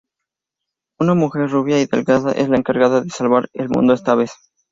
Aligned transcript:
Una 0.99 1.13
mujer 1.13 1.47
rubia 1.51 1.79
y 1.79 1.85
delgada 1.85 2.31
es 2.31 2.49
la 2.49 2.57
encargada 2.57 3.01
de 3.01 3.11
salvar 3.11 3.49
el 3.53 3.69
mundo 3.69 3.93
esta 3.93 4.15
vez. 4.15 4.31